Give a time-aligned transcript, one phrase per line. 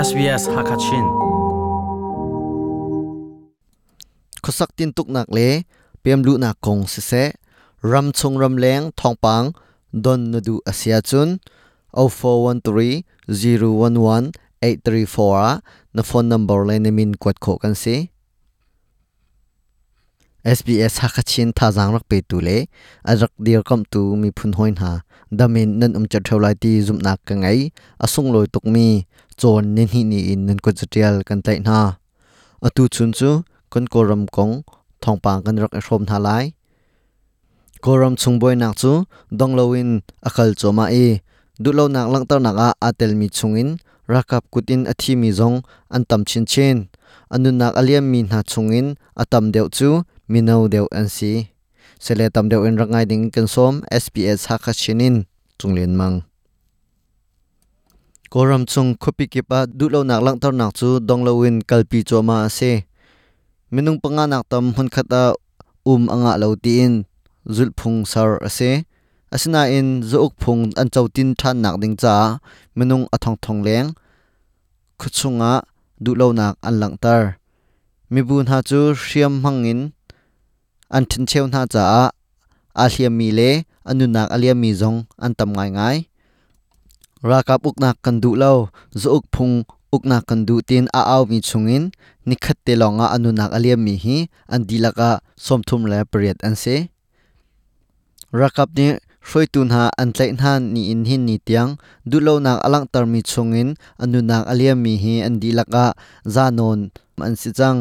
[0.00, 1.04] SBS Hakachin.
[4.40, 5.68] Khosak tin tuk nak le
[6.00, 7.24] pem lu na kong se se,
[7.84, 9.52] ram chung ram leng thong pang,
[9.92, 11.28] don na du asia chun
[11.92, 14.32] 0413 011
[14.64, 15.60] 834
[15.92, 17.96] na phone number le na min kwat kho kan si
[20.40, 22.64] SBS Hakachin tha jang rak pe tu le
[23.04, 24.92] arak dir kam tu mi phun hoin ha
[25.38, 27.60] damin nan um chat tholai ti zum nak ka ngai
[28.04, 28.86] asung loi tuk mi
[29.40, 31.78] chon nin hi ni in nan ko chatial kan tai na
[32.66, 33.30] atu chun chu
[33.72, 34.54] kon koram kong
[35.02, 36.44] thong pang kan rak rom tha lai
[37.84, 38.92] koram chung boy nak chu
[39.38, 39.90] dong lowin
[40.28, 41.06] akal choma e
[41.62, 43.68] du lo nak lang tar nak a atel mi chungin
[44.12, 45.56] rakap kutin athi mi zong
[45.94, 46.76] an tam chin chin
[47.34, 48.86] anu nak aliam mi na chungin
[49.22, 49.90] atam deu chu
[50.32, 51.32] mino deu an si.
[52.04, 55.16] Sele tam deu in rangai ding kan som sps ha kha chinin
[55.58, 56.16] chunglen mang.
[58.32, 61.98] Koram chung khopi ki pa du lo nak lang tar nak chu dong lowin kalpi
[62.08, 62.72] choma ase
[63.74, 65.22] minung panga nak tam hun khata
[65.92, 66.94] um anga lo ti in,
[67.54, 68.70] zul phung sar ase
[69.34, 72.38] asina in zo uk phung an chautin than nak ding cha.
[72.78, 73.88] Minung athong thong leng.
[75.00, 75.52] Khuchunga
[76.04, 77.22] du lo nak an lang tar.
[78.12, 79.80] Mi bun ha chu hriam hangin
[80.94, 81.84] อันทินเชวนาจา
[82.80, 83.40] อาเลียมีเล
[83.88, 85.96] อนุนักอาเลียมีจงอันตำง่ายง่าย
[87.28, 88.52] รากับอุกนักกันดูเล่า
[89.00, 89.50] จุกพุง
[89.92, 91.82] อุกนักกันดูตีนอาเอาวมีชงอิน
[92.28, 94.16] นิคัดเตลองอาอนุนักอาเลียมีฮี
[94.52, 95.10] อันดีละกะ
[95.44, 96.64] สมทุมและเปรียดอันเซ
[98.38, 98.90] รากับนี้
[99.28, 101.66] ช่วยตุนหาอันเใจนหานนี่อินหินนี่เตียง
[102.10, 103.68] ดูเล่านักอลังตรมีชงอิน
[104.00, 105.86] อนุนักอาเลียมีฮีอันดีละกะ
[106.34, 106.78] จานน
[107.24, 107.76] อันสิจัง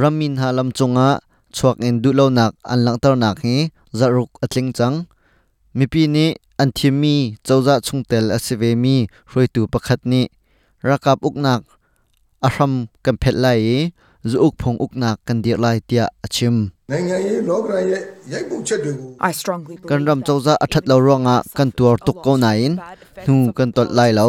[0.00, 1.10] รามินฮาลัมจงอา
[1.56, 3.54] chuak in du lo nak an lang tar nak hi
[3.98, 4.96] zaruk atling chang
[5.76, 6.26] mi pi ni
[6.62, 7.14] an thi mi
[7.46, 8.94] chawza chungtel asive mi
[9.32, 10.22] roi tu pakhat ni
[10.88, 11.60] rakap uk nak
[12.46, 12.72] ahram
[13.04, 13.60] kan phet lai
[14.28, 16.56] zu uk phong uk nak kan dir lai tia achim
[19.88, 22.74] kan ram chawza athat lo ronga kan tuar tuk ko na in
[23.26, 24.28] nu kan tot lai lo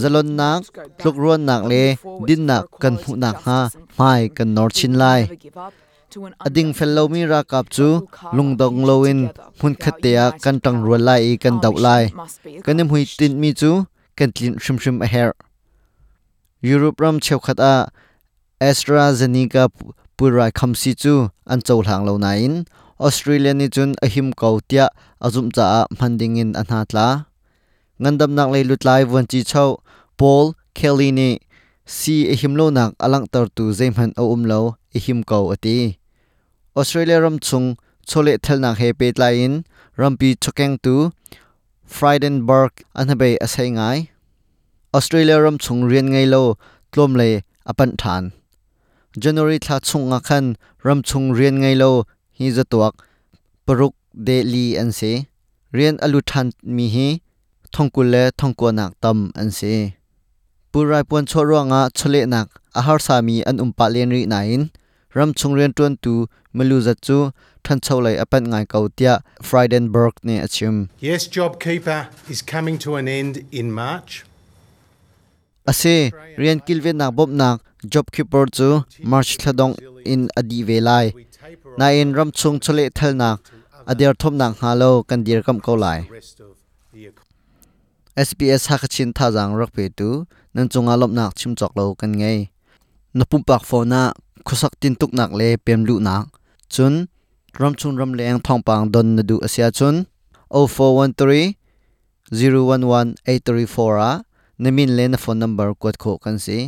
[0.00, 0.62] zalon nak
[0.98, 1.84] tluk ruan nak le
[2.26, 3.60] din nak kan hu nak ha
[3.98, 5.20] mai kan nor chin lai
[6.46, 7.88] ading fel lo mi ra kap chu
[8.36, 9.18] lungdong loin
[9.60, 12.04] hun khatia kan tang rual lai kan dau lai.
[12.64, 13.70] kan em hui tin mi chu
[14.18, 15.30] kan tlin shrim shrim a her
[16.70, 17.74] europe ram cheu khat a
[18.68, 19.64] AstraZeneca
[20.16, 21.14] purai khamsi chu
[21.52, 22.54] an chau hlang lo na in.
[23.06, 24.86] Australia ni chun ahim ko tia
[25.26, 27.08] azum cha manding in anha tla.
[28.02, 29.70] Ngandam nak le lutlai won chi chau
[30.18, 30.44] paul
[30.78, 31.30] kelly ni
[31.86, 34.60] si ahim lo nak alang tar tu zeimhan o um lo
[34.96, 35.98] ahim ko ati.
[36.76, 37.76] Australia ram chung
[38.06, 39.28] chole thel na he pe tla
[39.98, 41.10] rampi chokeng tu
[41.94, 44.08] Friedenberg anhabe asai ngai.
[44.94, 46.42] Australia ram chung rian ngai lo
[46.92, 48.32] tlom le apan than.
[49.22, 49.78] January thla
[50.10, 51.90] nga khan ram chung rian ngai lo
[52.36, 52.94] hi zatuak
[53.66, 53.94] paruk
[54.26, 55.12] de li an se.
[55.76, 57.08] Rian alu than mi hi
[57.72, 59.74] thongkul le thongko nak tam an se.
[60.72, 62.48] Purai pon chorwa nga chole nak
[62.80, 64.62] ahar sami an umpa len ri nain
[65.16, 66.14] ram chung rian tuan tu
[66.56, 67.18] melu za chu
[67.68, 69.14] than cholai apan ngai kautia
[69.48, 70.88] Friedenberg ne achim.
[71.00, 72.00] Yes, JobKeeper
[72.32, 74.24] is coming to an end in March.
[75.70, 75.96] ase
[76.40, 77.56] rian kilve nak bob nak
[77.92, 78.68] job keeper chu
[79.12, 79.74] march thladong
[80.12, 81.06] in adi velai
[81.78, 83.36] na in ram chung chole thal nak
[84.20, 86.00] thom nak halo kan dir kam ko lai.
[88.28, 90.08] SBS hakachin tha jang rak pe tu
[90.54, 92.40] nan chunga lop nak chim chok lo kan ngei
[93.18, 94.02] napum pak phona
[94.46, 96.24] khusak tin tuk nak le pem lu nak
[96.74, 96.94] chun
[97.60, 99.94] ram chung ram leng thong pang don na du asia chun
[100.50, 101.58] 0413
[102.30, 104.12] 011 834 a
[104.62, 106.58] namin le na phone number kwat kho kan si